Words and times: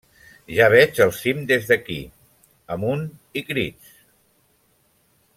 Ja 0.59 0.69
veig 0.73 1.01
el 1.05 1.11
cim 1.17 1.43
des 1.51 1.67
d'aquí... 1.71 1.97
Amunt 2.77 3.03
i 3.41 3.47
crits! 3.51 3.93